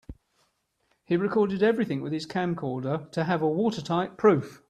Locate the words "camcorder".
2.25-3.11